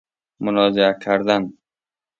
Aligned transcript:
منازعه 0.43 0.99
کردن 1.01 1.53